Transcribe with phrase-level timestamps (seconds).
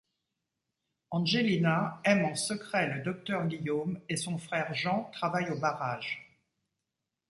[1.11, 6.39] Angelina aime en secret le docteur Guillaume et son frère Jean travaille au barrage.